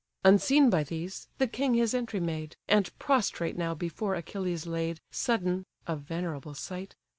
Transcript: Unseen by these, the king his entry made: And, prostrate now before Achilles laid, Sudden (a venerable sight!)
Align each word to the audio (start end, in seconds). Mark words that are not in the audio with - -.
Unseen 0.25 0.71
by 0.71 0.83
these, 0.83 1.27
the 1.37 1.45
king 1.45 1.75
his 1.75 1.93
entry 1.93 2.19
made: 2.19 2.55
And, 2.67 2.89
prostrate 2.97 3.55
now 3.55 3.75
before 3.75 4.15
Achilles 4.15 4.65
laid, 4.65 4.99
Sudden 5.11 5.63
(a 5.85 5.95
venerable 5.95 6.55
sight!) 6.55 6.95